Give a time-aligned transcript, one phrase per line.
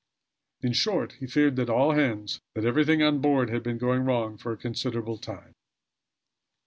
[0.63, 4.35] In short, he feared that all hands that everything on board, had been going wrong
[4.35, 5.53] for a considerable time.